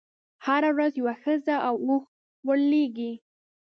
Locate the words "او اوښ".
1.67-2.03